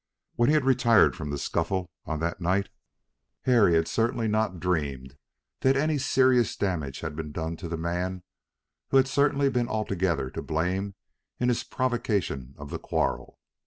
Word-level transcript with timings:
When 0.33 0.49
he 0.49 0.55
had 0.55 0.65
retired 0.65 1.15
from 1.15 1.29
the 1.29 1.37
scuffle 1.37 1.91
on 2.05 2.21
that 2.21 2.41
night, 2.41 2.69
Harry 3.43 3.75
had 3.75 3.87
certainly 3.87 4.27
not 4.27 4.59
dreamed 4.59 5.15
that 5.59 5.77
any 5.77 5.99
serious 5.99 6.55
damage 6.55 7.01
had 7.01 7.15
been 7.15 7.31
done 7.31 7.55
to 7.57 7.67
the 7.69 7.77
man 7.77 8.23
who 8.89 8.97
had 8.97 9.07
certainly 9.07 9.47
been 9.47 9.67
altogether 9.67 10.31
to 10.31 10.41
blame 10.41 10.95
in 11.39 11.49
his 11.49 11.63
provocation 11.63 12.55
of 12.57 12.71
the 12.71 12.79
quarrel. 12.79 13.37